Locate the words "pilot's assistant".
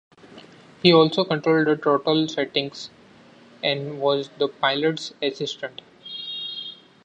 4.47-5.83